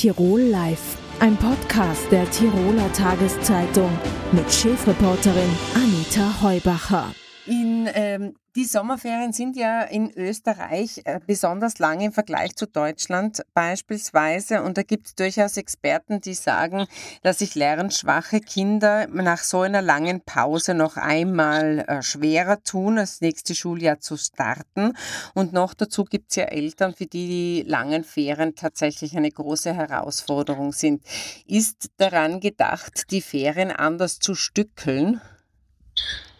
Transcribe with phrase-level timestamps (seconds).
[0.00, 3.90] Tirol Live, ein Podcast der Tiroler Tageszeitung
[4.32, 7.14] mit Chefreporterin Anita Heubacher.
[7.44, 13.42] In, ähm, die Sommerferien sind ja in Österreich äh, besonders lang im Vergleich zu Deutschland
[13.54, 14.62] beispielsweise.
[14.62, 16.86] Und da gibt es durchaus Experten, die sagen,
[17.22, 23.20] dass sich lernschwache Kinder nach so einer langen Pause noch einmal äh, schwerer tun, das
[23.20, 24.94] nächste Schuljahr zu starten.
[25.34, 29.72] Und noch dazu gibt es ja Eltern, für die die langen Ferien tatsächlich eine große
[29.74, 31.04] Herausforderung sind.
[31.46, 35.20] Ist daran gedacht, die Ferien anders zu stückeln?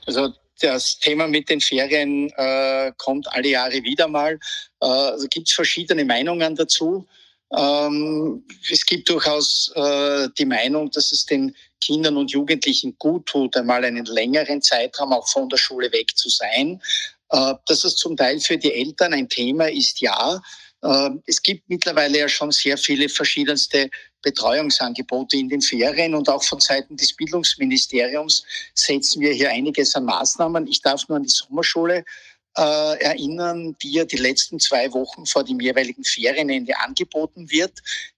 [0.07, 4.39] Also das Thema mit den Ferien äh, kommt alle Jahre wieder mal.
[4.81, 7.07] Äh, also gibt es verschiedene Meinungen dazu.
[7.53, 13.57] Ähm, es gibt durchaus äh, die Meinung, dass es den Kindern und Jugendlichen gut tut,
[13.57, 16.81] einmal einen längeren Zeitraum auch von der Schule weg zu sein.
[17.31, 20.41] Äh, dass es zum Teil für die Eltern ein Thema ist, ja.
[20.83, 23.91] Äh, es gibt mittlerweile ja schon sehr viele verschiedenste
[24.23, 30.05] Betreuungsangebote in den Ferien und auch von Seiten des Bildungsministeriums setzen wir hier einiges an
[30.05, 30.67] Maßnahmen.
[30.67, 32.05] Ich darf nur an die Sommerschule
[32.57, 37.73] äh, erinnern, die ja die letzten zwei Wochen vor dem jeweiligen Ferienende angeboten wird.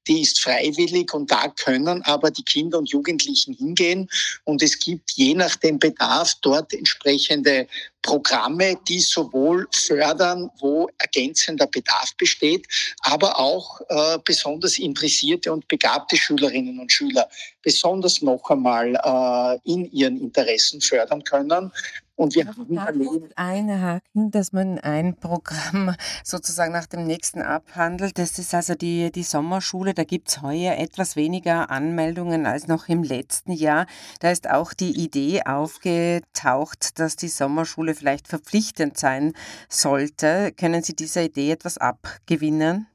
[0.08, 4.08] Die ist freiwillig und da können aber die Kinder und Jugendlichen hingehen.
[4.44, 7.68] Und es gibt je nach dem Bedarf dort entsprechende
[8.02, 12.66] Programme, die sowohl fördern, wo ergänzender Bedarf besteht,
[13.02, 17.28] aber auch äh, besonders interessierte und begabte Schülerinnen und Schüler
[17.62, 21.70] besonders noch einmal äh, in ihren Interessen fördern können.
[22.14, 28.18] Und wir haben erlebt, einhaken, dass man ein Programm sozusagen nach dem nächsten abhandelt.
[28.18, 29.94] Das ist also die, die Sommerschule.
[29.94, 33.86] Da gibt es heuer etwas weniger Anmeldungen als noch im letzten Jahr.
[34.20, 39.32] Da ist auch die Idee aufgetaucht, dass die Sommerschule vielleicht verpflichtend sein
[39.68, 40.52] sollte.
[40.52, 42.86] Können Sie dieser Idee etwas abgewinnen?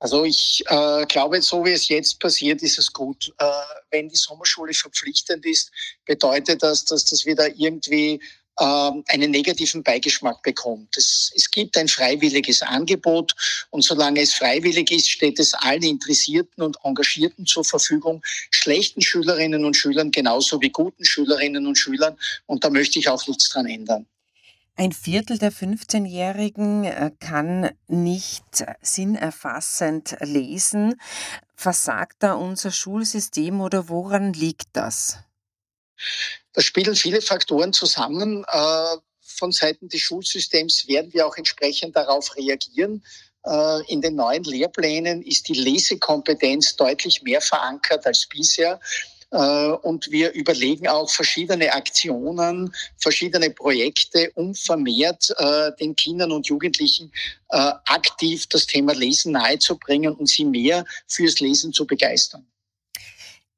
[0.00, 3.32] Also ich äh, glaube, so wie es jetzt passiert, ist es gut.
[3.38, 3.44] Äh,
[3.90, 5.72] wenn die Sommerschule verpflichtend ist,
[6.04, 8.20] bedeutet das, dass das wieder irgendwie
[8.58, 10.96] äh, einen negativen Beigeschmack bekommt.
[10.96, 13.34] Es, es gibt ein freiwilliges Angebot
[13.70, 19.64] und solange es freiwillig ist, steht es allen Interessierten und Engagierten zur Verfügung, schlechten Schülerinnen
[19.64, 22.16] und Schülern genauso wie guten Schülerinnen und Schülern.
[22.46, 24.06] Und da möchte ich auch nichts dran ändern.
[24.80, 30.94] Ein Viertel der 15-Jährigen äh, kann nicht sinnerfassend lesen.
[31.56, 35.18] Versagt da unser Schulsystem oder woran liegt das?
[36.52, 38.44] Da spielen viele Faktoren zusammen.
[38.44, 43.04] Äh, von Seiten des Schulsystems werden wir auch entsprechend darauf reagieren.
[43.44, 48.78] Äh, in den neuen Lehrplänen ist die Lesekompetenz deutlich mehr verankert als bisher.
[49.30, 56.46] Äh, und wir überlegen auch verschiedene Aktionen, verschiedene Projekte, um vermehrt äh, den Kindern und
[56.46, 57.12] Jugendlichen
[57.50, 62.46] äh, aktiv das Thema Lesen nahezubringen und sie mehr fürs Lesen zu begeistern.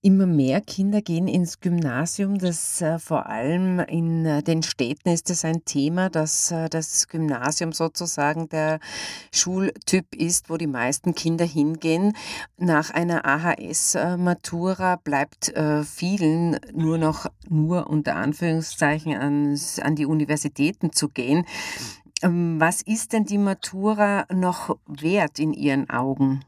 [0.03, 2.39] Immer mehr Kinder gehen ins Gymnasium.
[2.39, 7.07] Das äh, vor allem in äh, den Städten ist es ein Thema, dass äh, das
[7.07, 8.81] Gymnasium sozusagen der
[9.31, 12.17] Schultyp ist, wo die meisten Kinder hingehen.
[12.57, 20.93] Nach einer AHS-Matura bleibt äh, vielen nur noch nur unter Anführungszeichen ans, an die Universitäten
[20.93, 21.45] zu gehen.
[22.23, 26.43] Ähm, was ist denn die Matura noch wert in Ihren Augen?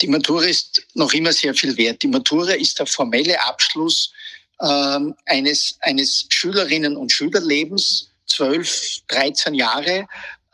[0.00, 2.02] Die Matura ist noch immer sehr viel wert.
[2.02, 4.12] Die Matura ist der formelle Abschluss
[4.60, 10.06] ähm, eines, eines Schülerinnen- und Schülerlebens, 12, 13 Jahre.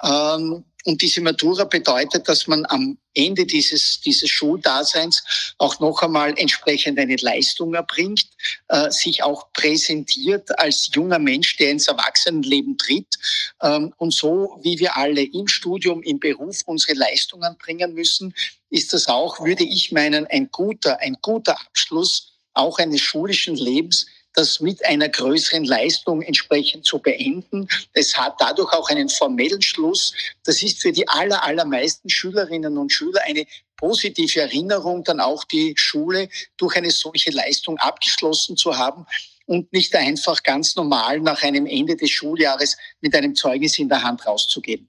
[0.02, 5.22] Ähm, und diese Matura bedeutet, dass man am Ende dieses, dieses Schuldaseins
[5.58, 8.26] auch noch einmal entsprechend eine Leistung erbringt,
[8.68, 13.18] äh, sich auch präsentiert als junger Mensch, der ins Erwachsenenleben tritt.
[13.62, 18.34] Ähm, und so wie wir alle im Studium, im Beruf unsere Leistungen bringen müssen,
[18.70, 24.06] ist das auch, würde ich meinen, ein guter, ein guter Abschluss auch eines schulischen Lebens,
[24.40, 27.68] das mit einer größeren Leistung entsprechend zu beenden.
[27.92, 30.14] Es hat dadurch auch einen formellen Schluss.
[30.44, 33.44] Das ist für die aller, allermeisten Schülerinnen und Schüler eine
[33.76, 39.06] positive Erinnerung, dann auch die Schule durch eine solche Leistung abgeschlossen zu haben
[39.46, 44.02] und nicht einfach ganz normal nach einem Ende des Schuljahres mit einem Zeugnis in der
[44.02, 44.88] Hand rauszugehen.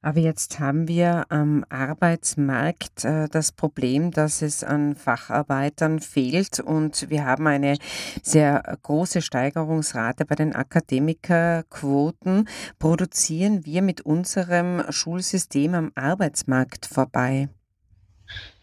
[0.00, 7.10] Aber jetzt haben wir am Arbeitsmarkt äh, das Problem, dass es an Facharbeitern fehlt und
[7.10, 7.78] wir haben eine
[8.22, 12.48] sehr große Steigerungsrate bei den Akademikerquoten.
[12.78, 17.48] Produzieren wir mit unserem Schulsystem am Arbeitsmarkt vorbei?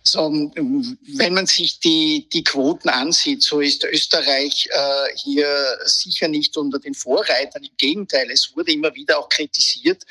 [0.08, 5.48] So, wenn man sich die, die Quoten ansieht, so ist Österreich äh, hier
[5.84, 7.64] sicher nicht unter den Vorreitern.
[7.64, 10.06] Im Gegenteil, es wurde immer wieder auch kritisiert,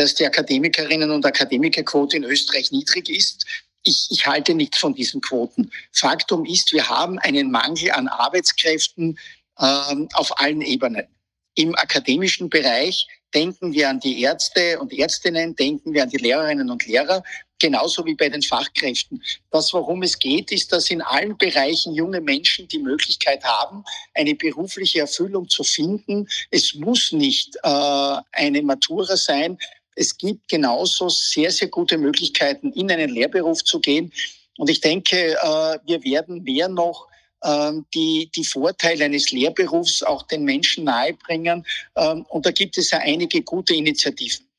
[0.00, 3.44] dass die Akademikerinnen und Akademikerquote in Österreich niedrig ist.
[3.82, 5.70] ich, ich halte nichts von diesen Quoten.
[5.92, 9.18] Faktum ist, wir haben einen Mangel an Arbeitskräften
[9.58, 11.06] ähm, auf allen Ebenen.
[11.54, 16.70] Im akademischen Bereich denken wir an die Ärzte und Ärztinnen, denken wir an die Lehrerinnen
[16.70, 17.22] und Lehrer,
[17.60, 19.22] genauso wie bei den Fachkräften.
[19.50, 24.34] Das, worum es geht, ist, dass in allen Bereichen junge Menschen die Möglichkeit haben, eine
[24.34, 26.26] berufliche Erfüllung zu finden.
[26.50, 29.58] Es muss nicht äh, eine Matura sein.
[29.96, 34.12] Es gibt genauso sehr, sehr gute Möglichkeiten, in einen Lehrberuf zu gehen.
[34.58, 37.08] Und ich denke, äh, wir werden mehr noch
[37.44, 41.66] ähm, die, die Vorteile eines Lehrberufs auch den Menschen nahebringen.
[41.96, 44.49] Ähm, und da gibt es ja einige gute Initiativen.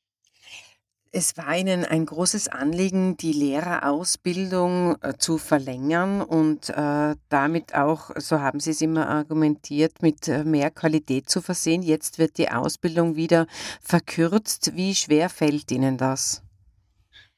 [1.14, 8.12] Es war Ihnen ein großes Anliegen, die Lehrerausbildung äh, zu verlängern und äh, damit auch,
[8.16, 11.82] so haben Sie es immer argumentiert, mit äh, mehr Qualität zu versehen.
[11.82, 13.46] Jetzt wird die Ausbildung wieder
[13.82, 14.74] verkürzt.
[14.74, 16.40] Wie schwer fällt Ihnen das?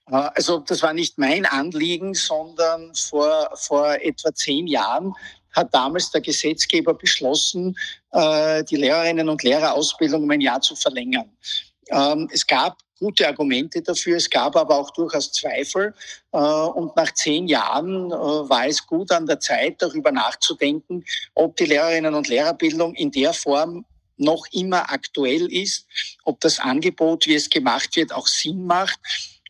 [0.06, 5.12] Also das war nicht mein Anliegen, sondern vor, vor etwa zehn Jahren
[5.50, 7.74] hat damals der Gesetzgeber beschlossen,
[8.12, 11.30] die Lehrerinnen und Lehrerausbildung um ein Jahr zu verlängern.
[11.88, 15.94] Ähm, es gab gute Argumente dafür, es gab aber auch durchaus Zweifel.
[16.32, 21.04] Äh, und nach zehn Jahren war es gut an der Zeit, darüber nachzudenken,
[21.34, 23.84] ob die Lehrerinnen und Lehrerbildung in der Form
[24.16, 25.86] noch immer aktuell ist,
[26.24, 29.00] ob das Angebot, wie es gemacht wird, auch Sinn macht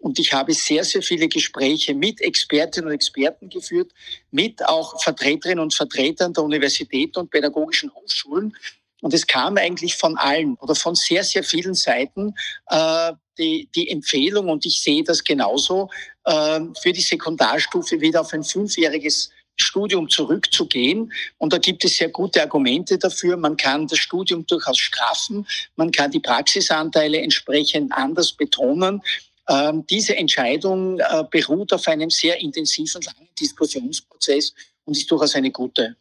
[0.05, 3.91] und ich habe sehr, sehr viele Gespräche mit Expertinnen und Experten geführt,
[4.31, 8.55] mit auch Vertreterinnen und Vertretern der Universitäten und pädagogischen Hochschulen.
[9.01, 12.35] Und es kam eigentlich von allen oder von sehr, sehr vielen Seiten
[12.69, 15.91] äh, die, die Empfehlung, und ich sehe das genauso,
[16.25, 21.13] äh, für die Sekundarstufe wieder auf ein fünfjähriges Studium zurückzugehen.
[21.39, 23.37] Und da gibt es sehr gute Argumente dafür.
[23.37, 25.47] Man kann das Studium durchaus straffen,
[25.77, 29.01] man kann die Praxisanteile entsprechend anders betonen.
[29.49, 34.55] Ähm, diese Entscheidung äh, beruht auf einem sehr intensiven, langen Diskussionsprozess
[34.85, 35.97] und ist durchaus eine gute.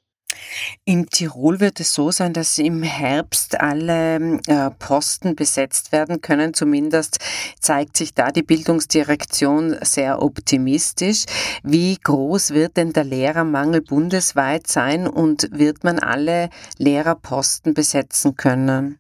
[0.85, 6.53] In Tirol wird es so sein, dass im Herbst alle äh, Posten besetzt werden können.
[6.53, 7.19] Zumindest
[7.59, 11.25] zeigt sich da die Bildungsdirektion sehr optimistisch.
[11.63, 18.99] Wie groß wird denn der Lehrermangel bundesweit sein und wird man alle Lehrerposten besetzen können?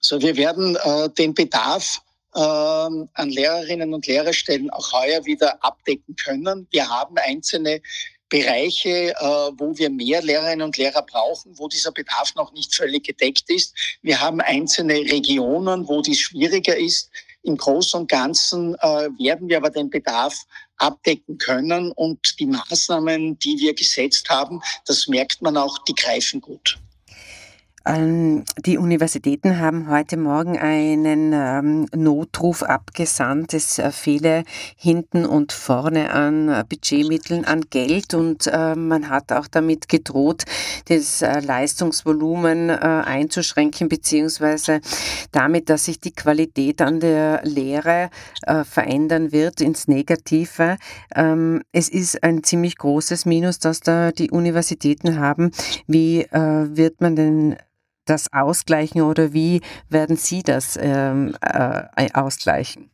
[0.00, 2.02] So, wir werden äh, den Bedarf
[2.34, 6.66] ähm, an Lehrerinnen und Lehrerstellen auch heuer wieder abdecken können.
[6.70, 7.80] Wir haben einzelne
[8.32, 13.04] Bereiche, äh, wo wir mehr Lehrerinnen und Lehrer brauchen, wo dieser Bedarf noch nicht völlig
[13.04, 13.74] gedeckt ist.
[14.00, 17.10] Wir haben einzelne Regionen, wo dies schwieriger ist.
[17.42, 20.46] Im Großen und Ganzen äh, werden wir aber den Bedarf
[20.78, 26.40] abdecken können und die Maßnahmen, die wir gesetzt haben, das merkt man auch, die greifen
[26.40, 26.78] gut.
[27.84, 33.54] Ähm, die Universitäten haben heute Morgen einen ähm, Notruf abgesandt.
[33.54, 34.44] Es äh, fehle
[34.76, 40.44] hinten und vorne an äh, Budgetmitteln, an Geld und äh, man hat auch damit gedroht,
[40.86, 44.80] das Leistungsvolumen einzuschränken, beziehungsweise
[45.30, 48.10] damit, dass sich die Qualität an der Lehre
[48.64, 50.76] verändern wird ins Negative.
[51.14, 55.52] Ähm, es ist ein ziemlich großes Minus, das da die Universitäten haben.
[55.86, 57.56] Wie wird man denn
[58.04, 62.90] das ausgleichen oder wie werden Sie das ähm, äh, ausgleichen?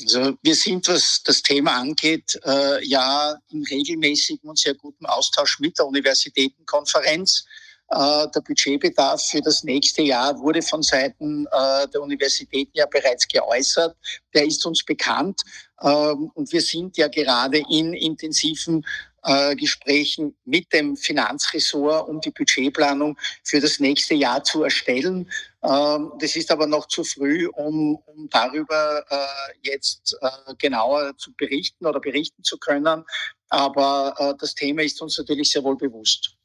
[0.00, 5.60] Also wir sind, was das Thema angeht, äh, ja in regelmäßigem und sehr gutem Austausch
[5.60, 7.44] mit der Universitätenkonferenz.
[7.90, 13.28] Äh, der Budgetbedarf für das nächste Jahr wurde von Seiten äh, der Universitäten ja bereits
[13.28, 13.96] geäußert.
[14.34, 15.42] Der ist uns bekannt.
[15.80, 18.84] Ähm, und wir sind ja gerade in intensiven
[19.24, 25.30] äh, Gesprächen mit dem Finanzressort, um die Budgetplanung für das nächste Jahr zu erstellen.
[25.62, 29.16] Ähm, das ist aber noch zu früh, um, um darüber äh,
[29.62, 33.04] jetzt äh, genauer zu berichten oder berichten zu können.
[33.48, 36.36] Aber äh, das Thema ist uns natürlich sehr wohl bewusst.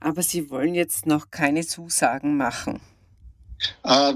[0.00, 2.80] Aber Sie wollen jetzt noch keine Zusagen machen.
[3.84, 4.14] Äh,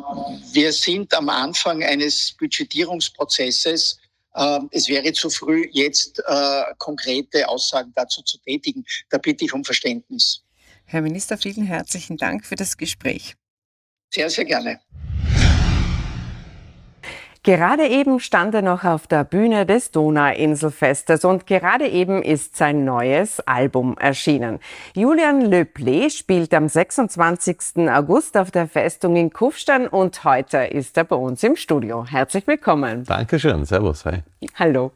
[0.53, 3.99] wir sind am Anfang eines Budgetierungsprozesses
[4.71, 8.85] es wäre zu früh, jetzt äh, konkrete Aussagen dazu zu tätigen.
[9.11, 10.43] Da bitte ich um Verständnis.
[10.85, 13.35] Herr Minister, vielen herzlichen Dank für das Gespräch.
[14.13, 14.81] Sehr, sehr gerne.
[17.47, 22.85] Gerade eben stand er noch auf der Bühne des Donauinselfestes und gerade eben ist sein
[22.85, 24.59] neues Album erschienen.
[24.95, 27.89] Julian Löble spielt am 26.
[27.89, 32.05] August auf der Festung in Kufstein und heute ist er bei uns im Studio.
[32.05, 33.05] Herzlich willkommen.
[33.05, 34.25] Dankeschön, servus, hi.
[34.57, 34.91] Hallo.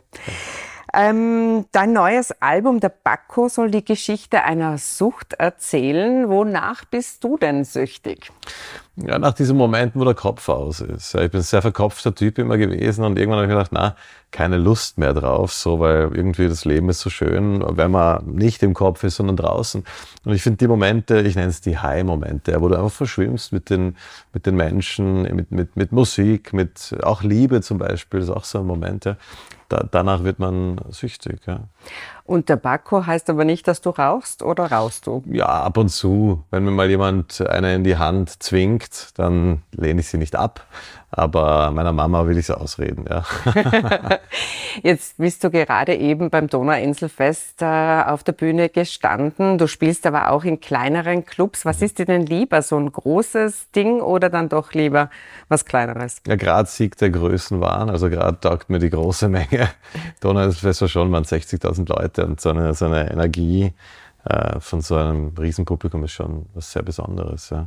[0.92, 6.28] Ähm, dein neues Album, der Bakko, soll die Geschichte einer Sucht erzählen.
[6.28, 8.32] Wonach bist du denn süchtig?
[9.06, 11.14] Ja, nach diesem Moment, wo der Kopf aus ist.
[11.14, 13.96] Ich bin ein sehr verkopfter Typ immer gewesen und irgendwann habe ich gedacht, na,
[14.30, 18.62] keine Lust mehr drauf, so, weil irgendwie das Leben ist so schön, wenn man nicht
[18.62, 19.84] im Kopf ist, sondern draußen.
[20.24, 23.70] Und ich finde die Momente, ich nenne es die High-Momente, wo du einfach verschwimmst mit
[23.70, 23.96] den,
[24.32, 28.60] mit den Menschen, mit, mit, mit Musik, mit auch Liebe zum Beispiel, ist auch so
[28.60, 29.16] ein Moment, ja.
[29.70, 31.60] Da, danach wird man süchtig, ja.
[32.24, 35.22] Und Tabakko heißt aber nicht, dass du rauchst oder rauchst du?
[35.26, 36.44] Ja, ab und zu.
[36.50, 40.66] Wenn mir mal jemand eine in die Hand zwingt, dann lehne ich sie nicht ab.
[41.12, 43.24] Aber meiner Mama will ich es ausreden, ja.
[44.82, 49.58] Jetzt bist du gerade eben beim Donauinselfest äh, auf der Bühne gestanden.
[49.58, 51.64] Du spielst aber auch in kleineren Clubs.
[51.64, 52.62] Was ist dir denn lieber?
[52.62, 55.10] So ein großes Ding oder dann doch lieber
[55.48, 56.22] was Kleineres?
[56.26, 57.90] Ja, gerade Sieg der Größen waren.
[57.90, 59.68] Also gerade taugt mir die große Menge.
[60.20, 63.72] Donauinselfest war schon, waren 60.000 Leute und so eine, so eine Energie
[64.24, 67.66] äh, von so einem Riesenpublikum ist schon was sehr Besonderes, ja.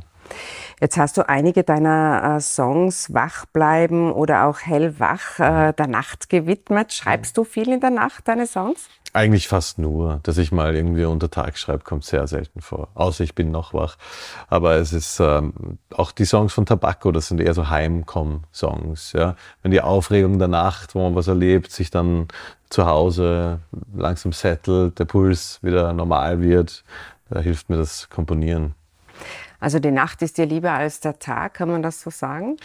[0.80, 6.28] Jetzt hast du einige deiner äh, Songs Wach bleiben oder auch Hellwach äh, der Nacht
[6.28, 6.92] gewidmet.
[6.92, 8.88] Schreibst du viel in der Nacht deine Songs?
[9.12, 10.18] Eigentlich fast nur.
[10.24, 12.88] Dass ich mal irgendwie unter Tag schreibe, kommt sehr selten vor.
[12.94, 13.96] Außer ich bin noch wach.
[14.48, 19.12] Aber es ist ähm, auch die Songs von Tabacco, das sind eher so Heimkomm-Songs.
[19.12, 19.36] Ja?
[19.62, 22.26] Wenn die Aufregung der Nacht, wo man was erlebt, sich dann
[22.68, 23.60] zu Hause
[23.94, 26.82] langsam settelt, der Puls wieder normal wird,
[27.30, 28.74] da hilft mir das Komponieren.
[29.64, 32.58] Also die Nacht ist dir lieber als der Tag, kann man das so sagen?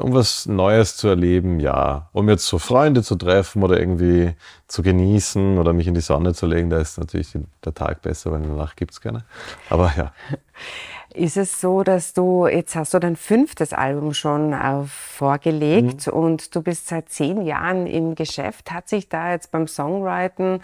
[0.00, 2.08] Um was Neues zu erleben, ja.
[2.14, 4.32] Um jetzt so Freunde zu treffen oder irgendwie
[4.66, 8.32] zu genießen oder mich in die Sonne zu legen, da ist natürlich der Tag besser,
[8.32, 9.24] weil in der Nacht gibt es keine.
[9.68, 10.12] Aber ja.
[11.14, 16.12] Ist es so, dass du, jetzt hast du dein fünftes Album schon auf, vorgelegt mhm.
[16.12, 18.72] und du bist seit zehn Jahren im Geschäft.
[18.72, 20.60] Hat sich da jetzt beim Songwriting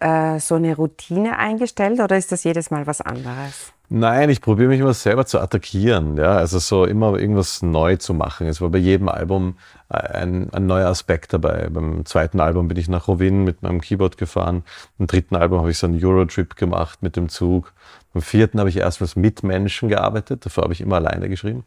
[0.00, 3.74] äh, so eine Routine eingestellt oder ist das jedes Mal was anderes?
[3.92, 8.14] Nein, ich probiere mich immer selber zu attackieren, ja, also so immer irgendwas neu zu
[8.14, 8.46] machen.
[8.46, 9.56] Es war bei jedem Album
[9.88, 11.68] ein, ein neuer Aspekt dabei.
[11.70, 14.62] Beim zweiten Album bin ich nach Rovin mit meinem Keyboard gefahren.
[14.96, 17.72] Beim dritten Album habe ich so einen Eurotrip gemacht mit dem Zug.
[18.12, 20.46] Beim vierten habe ich erstmals mit Menschen gearbeitet.
[20.46, 21.64] Davor habe ich immer alleine geschrieben.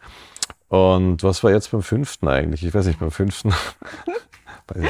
[0.69, 2.65] Und was war jetzt beim fünften eigentlich?
[2.65, 3.53] Ich weiß nicht, beim fünften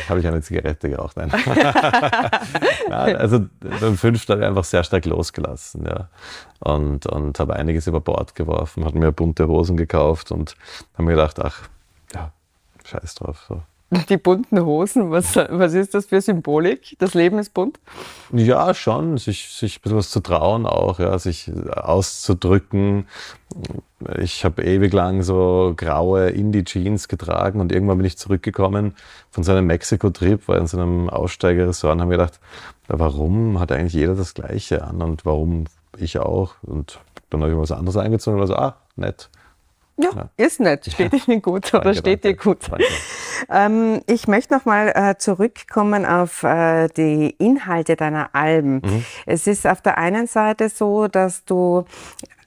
[0.10, 1.18] habe ich eine Zigarette geraucht.
[1.18, 1.32] Nein.
[2.90, 5.86] ja, also beim fünften habe ich einfach sehr stark losgelassen.
[5.86, 6.10] Ja.
[6.60, 10.56] Und, und habe einiges über Bord geworfen, habe mir bunte Hosen gekauft und
[10.94, 11.70] habe mir gedacht, ach,
[12.14, 12.32] ja,
[12.86, 13.46] scheiß drauf.
[13.48, 13.62] So.
[14.10, 16.96] Die bunten Hosen, was, was ist das für Symbolik?
[17.00, 17.80] Das Leben ist bunt?
[18.32, 19.18] Ja, schon.
[19.18, 23.08] Sich, sich ein bisschen was zu trauen auch, ja, sich auszudrücken.
[24.20, 28.96] Ich habe ewig lang so graue Indie-Jeans getragen und irgendwann bin ich zurückgekommen
[29.30, 32.40] von seinem Mexiko-Trip, war in so einem Aussteigerressort und habe mir gedacht,
[32.88, 35.66] warum hat eigentlich jeder das Gleiche an und warum
[35.98, 36.56] ich auch?
[36.64, 39.30] Und dann habe ich mal was anderes eingezogen und war so, ah, nett.
[39.98, 40.92] Ja, ja, ist nett.
[40.92, 41.28] Steht.
[41.28, 42.60] Ihnen gut oder danke, steht dir gut?
[43.50, 48.76] Ähm, ich möchte nochmal äh, zurückkommen auf äh, die Inhalte deiner Alben.
[48.76, 49.06] Mhm.
[49.26, 51.86] Es ist auf der einen Seite so, dass du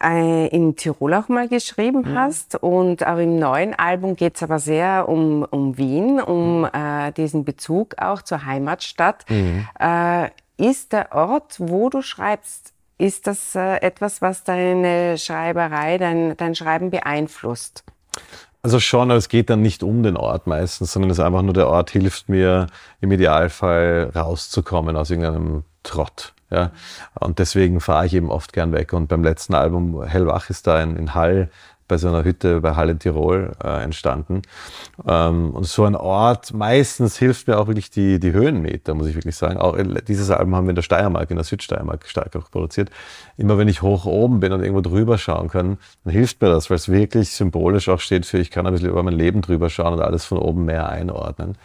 [0.03, 2.19] äh, in Tirol auch mal geschrieben mhm.
[2.19, 6.69] hast und auch im neuen Album geht es aber sehr um, um Wien, um mhm.
[6.73, 9.25] äh, diesen Bezug auch zur Heimatstadt.
[9.29, 9.67] Mhm.
[9.79, 16.37] Äh, ist der Ort, wo du schreibst, ist das äh, etwas, was deine Schreiberei, dein,
[16.37, 17.85] dein Schreiben beeinflusst?
[18.63, 21.43] Also schon, aber es geht dann nicht um den Ort meistens, sondern es ist einfach
[21.43, 22.67] nur der Ort hilft mir
[23.01, 26.35] im Idealfall rauszukommen aus irgendeinem Trott.
[26.51, 26.73] Ja.
[27.15, 28.93] Und deswegen fahre ich eben oft gern weg.
[28.93, 31.51] Und beim letzten Album Hellwach ist da in, in Hall
[31.89, 34.43] bei so einer Hütte bei Halle Tirol äh, entstanden.
[35.07, 39.15] Ähm, und so ein Ort, meistens hilft mir auch wirklich die, die Höhenmeter, muss ich
[39.15, 39.59] wirklich sagen.
[39.59, 39.77] Auch
[40.07, 42.91] dieses Album haben wir in der Steiermark, in der Südsteiermark stark auch produziert.
[43.37, 46.71] Immer wenn ich hoch oben bin und irgendwo drüber schauen kann, dann hilft mir das,
[46.71, 49.71] weil es wirklich symbolisch auch steht für, ich kann ein bisschen über mein Leben drüber
[49.71, 51.57] schauen und alles von oben mehr einordnen.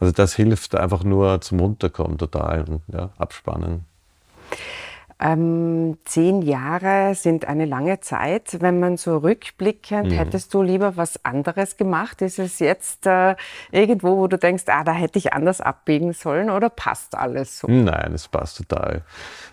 [0.00, 3.84] Also das hilft einfach nur zum Runterkommen total und ja, abspannen.
[5.18, 8.58] Ähm, zehn Jahre sind eine lange Zeit.
[8.60, 10.14] Wenn man so rückblickend, mhm.
[10.14, 12.20] hättest du lieber was anderes gemacht?
[12.20, 13.34] Ist es jetzt äh,
[13.70, 17.66] irgendwo, wo du denkst, ah, da hätte ich anders abbiegen sollen oder passt alles so?
[17.66, 19.04] Nein, es passt total.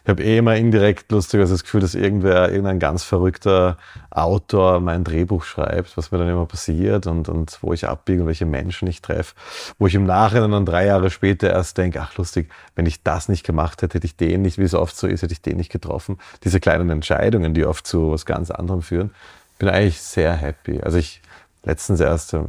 [0.03, 3.77] Ich habe eh immer indirekt lustigerweise das Gefühl, dass irgendwer, irgendein ganz verrückter
[4.15, 8.27] Autor mein Drehbuch schreibt, was mir dann immer passiert und, und wo ich abbiege und
[8.27, 9.33] welche Menschen ich treffe,
[9.79, 13.27] wo ich im Nachhinein dann drei Jahre später erst denke, ach lustig, wenn ich das
[13.27, 15.57] nicht gemacht hätte, hätte ich den nicht, wie es oft so ist, hätte ich den
[15.57, 16.19] nicht getroffen.
[16.43, 19.11] Diese kleinen Entscheidungen, die oft zu was ganz anderem führen,
[19.57, 20.81] bin eigentlich sehr happy.
[20.81, 21.21] Also ich
[21.63, 22.43] letztens erst äh,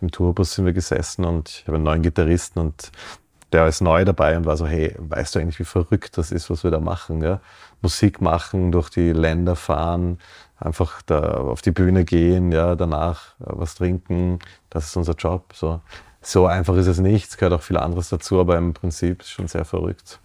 [0.00, 2.90] im Tourbus sind wir gesessen und ich habe einen neuen Gitarristen und
[3.52, 6.50] der ist neu dabei und war so, hey, weißt du eigentlich, wie verrückt das ist,
[6.50, 7.22] was wir da machen?
[7.22, 7.40] Ja?
[7.82, 10.18] Musik machen, durch die Länder fahren,
[10.60, 14.38] einfach da auf die Bühne gehen, ja, danach äh, was trinken,
[14.68, 15.52] das ist unser Job.
[15.54, 15.80] So.
[16.20, 17.28] so einfach ist es nicht.
[17.28, 20.20] Es gehört auch viel anderes dazu, aber im Prinzip ist es schon sehr verrückt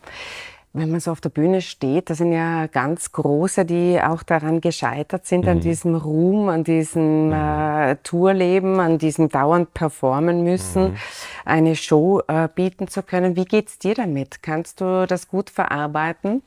[0.76, 4.60] wenn man so auf der Bühne steht, da sind ja ganz große, die auch daran
[4.60, 5.52] gescheitert sind, mhm.
[5.52, 7.34] an diesem Ruhm, an diesem mhm.
[7.34, 10.98] äh, Tourleben, an diesem dauernd performen müssen, mhm.
[11.46, 13.38] eine Show äh, bieten zu können.
[13.38, 14.44] Wie geht's dir damit?
[14.44, 16.44] Kannst du das gut verarbeiten?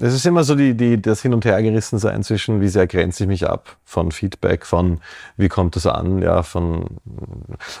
[0.00, 3.24] Es ist immer so die, die, das Hin- und Hergerissen sein zwischen, wie sehr grenze
[3.24, 5.00] ich mich ab von Feedback, von
[5.38, 6.98] wie kommt das an, ja, von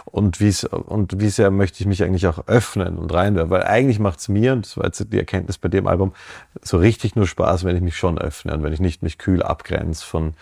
[0.06, 3.50] und, und wie sehr möchte ich mich eigentlich auch öffnen und reinwerfen.
[3.50, 6.14] Weil eigentlich macht es mir, und das war jetzt die Erkenntnis bei dem Album,
[6.62, 9.42] so richtig nur Spaß, wenn ich mich schon öffne und wenn ich nicht mich kühl
[9.42, 10.32] abgrenze von,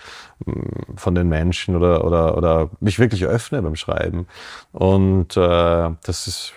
[0.94, 4.28] von den Menschen oder, oder, oder mich wirklich öffne beim Schreiben.
[4.70, 6.52] Und äh, das ist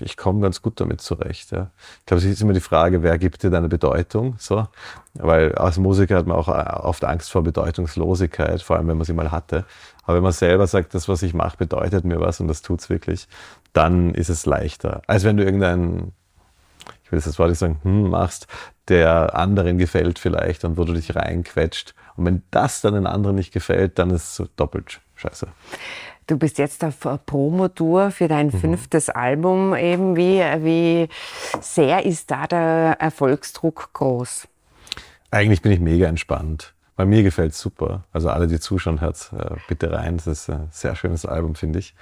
[0.00, 1.50] ich komme ganz gut damit zurecht.
[1.50, 1.70] Ja.
[2.00, 4.36] Ich glaube, es ist immer die Frage, wer gibt dir deine Bedeutung?
[4.38, 4.66] So,
[5.14, 9.04] weil als Musiker hat man auch äh, oft Angst vor Bedeutungslosigkeit, vor allem wenn man
[9.04, 9.64] sie mal hatte.
[10.04, 12.88] Aber wenn man selber sagt, das, was ich mache, bedeutet mir was und das tut's
[12.88, 13.28] wirklich,
[13.72, 16.12] dann ist es leichter, als wenn du irgendeinen
[17.08, 18.46] ich will das Wort nicht sagen, hm, machst,
[18.88, 21.94] der anderen gefällt vielleicht und wo du dich reinquetscht.
[22.16, 25.48] Und wenn das dann den anderen nicht gefällt, dann ist es doppelt scheiße.
[26.28, 28.60] Du bist jetzt auf Promotour für dein mhm.
[28.60, 30.14] fünftes Album eben.
[30.14, 31.08] Wie, wie
[31.62, 34.46] sehr ist da der Erfolgsdruck groß?
[35.30, 36.74] Eigentlich bin ich mega entspannt.
[36.96, 38.04] Weil mir gefällt es super.
[38.12, 40.18] Also alle, die zuschauen, hört äh, bitte rein.
[40.18, 41.94] Das ist ein sehr schönes Album, finde ich.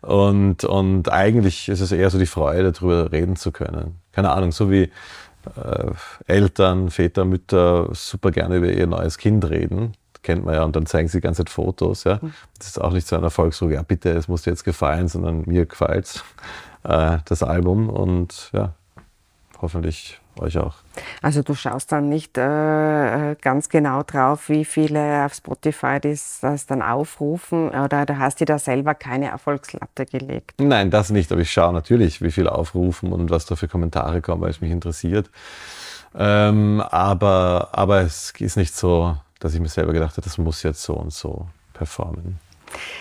[0.00, 3.96] Und, und eigentlich ist es eher so die Freude, darüber reden zu können.
[4.12, 5.90] Keine Ahnung, so wie äh,
[6.26, 9.92] Eltern, Väter, Mütter super gerne über ihr neues Kind reden
[10.26, 12.04] kennt man ja, und dann zeigen sie die ganze Zeit Fotos.
[12.04, 12.18] Ja.
[12.20, 12.34] Mhm.
[12.58, 15.44] Das ist auch nicht so ein Erfolgsdruck, ja bitte, es muss dir jetzt gefallen, sondern
[15.46, 16.24] mir gefällt
[16.82, 18.74] äh, das Album und ja,
[19.62, 20.74] hoffentlich euch auch.
[21.22, 26.66] Also du schaust dann nicht äh, ganz genau drauf, wie viele auf Spotify das, das
[26.66, 30.54] dann aufrufen oder da hast du da selber keine Erfolgslatte gelegt?
[30.58, 34.20] Nein, das nicht, aber ich schaue natürlich, wie viele aufrufen und was da für Kommentare
[34.20, 35.30] kommen, weil es mich interessiert.
[36.14, 40.62] Ähm, aber, aber es ist nicht so, dass ich mir selber gedacht habe, das muss
[40.62, 42.38] jetzt so und so performen.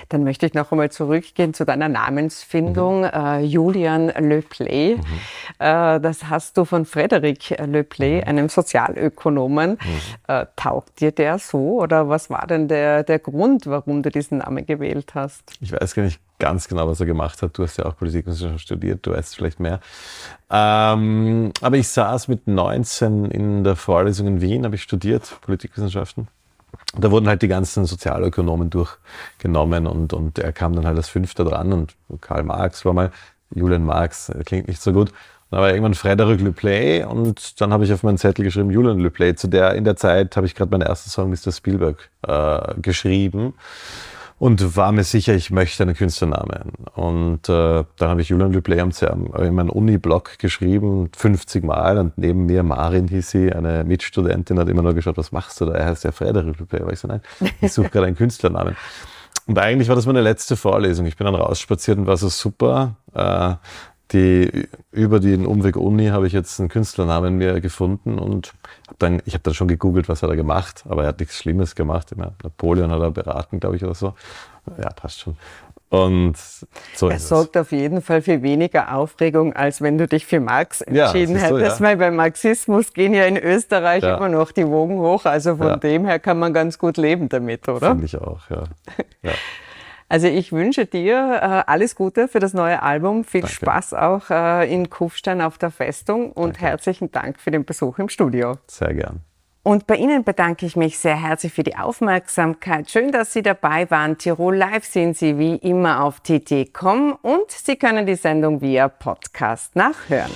[0.09, 3.05] Dann möchte ich noch einmal zurückgehen zu deiner Namensfindung, mhm.
[3.05, 4.95] äh, Julian Le Play.
[4.95, 5.01] Mhm.
[5.59, 8.27] Äh, das hast du von Frederic Le Play, mhm.
[8.27, 9.71] einem Sozialökonomen.
[9.71, 9.77] Mhm.
[10.27, 14.39] Äh, taugt dir der so oder was war denn der, der Grund, warum du diesen
[14.39, 15.51] Namen gewählt hast?
[15.61, 17.57] Ich weiß gar nicht ganz genau, was er gemacht hat.
[17.57, 19.79] Du hast ja auch Politikwissenschaft studiert, du weißt vielleicht mehr.
[20.49, 26.27] Ähm, aber ich saß mit 19 in der Vorlesung in Wien, habe ich studiert, Politikwissenschaften.
[26.97, 31.45] Da wurden halt die ganzen Sozialökonomen durchgenommen und, und er kam dann halt als Fünfter
[31.45, 33.11] dran und Karl Marx war mal,
[33.53, 35.11] Julian Marx, klingt nicht so gut.
[35.51, 39.35] Dann war irgendwann Frederic Leplay und dann habe ich auf meinen Zettel geschrieben Julian Leplay.
[39.35, 41.51] Zu der, in der Zeit habe ich gerade meinen ersten Song Mr.
[41.51, 43.53] Spielberg äh, geschrieben
[44.37, 46.73] und war mir sicher, ich möchte einen Künstlernamen.
[46.93, 51.97] Und äh, dann habe ich Julian Leplay in meinen Uni-Blog geschrieben, 50 Mal.
[51.97, 55.65] Und neben mir, Marin hieß sie, eine Mitstudentin, hat immer nur geschaut, was machst du
[55.65, 55.73] da?
[55.73, 56.57] Er heißt ja Frederik.
[56.69, 57.21] Aber ich so, nein,
[57.61, 58.75] ich suche gerade einen Künstlernamen.
[59.47, 61.05] Und eigentlich war das meine letzte Vorlesung.
[61.05, 62.97] Ich bin dann rausspaziert und war so super.
[63.13, 63.55] Äh,
[64.11, 68.53] die, über den Umweg Uni habe ich jetzt einen Künstlernamen mir gefunden und
[68.87, 71.37] hab dann, ich habe dann schon gegoogelt, was hat er gemacht, aber er hat nichts
[71.37, 72.13] Schlimmes gemacht.
[72.43, 74.13] Napoleon hat er beraten, glaube ich, oder so.
[74.81, 75.37] Ja, passt schon.
[75.89, 76.35] Und
[76.95, 80.81] so er sorgt auf jeden Fall für weniger Aufregung, als wenn du dich für Marx
[80.81, 81.77] entschieden ja, hättest.
[81.77, 81.89] So, ja.
[81.89, 84.17] Weil beim Marxismus gehen ja in Österreich ja.
[84.17, 85.25] immer noch die Wogen hoch.
[85.25, 87.91] Also von dem her kann man ganz gut leben damit, oder?
[87.91, 88.63] Finde ich auch, ja.
[90.15, 93.25] Also ich wünsche dir äh, alles Gute für das neue Album.
[93.25, 93.53] Viel Danke.
[93.53, 96.61] Spaß auch äh, in Kufstein auf der Festung und Danke.
[96.61, 98.53] herzlichen Dank für den Besuch im Studio.
[98.65, 99.19] Sehr gern.
[99.63, 102.89] Und bei Ihnen bedanke ich mich sehr herzlich für die Aufmerksamkeit.
[102.89, 104.17] Schön, dass Sie dabei waren.
[104.17, 109.75] Tirol Live sind Sie wie immer auf tt.com und Sie können die Sendung via Podcast
[109.75, 110.31] nachhören.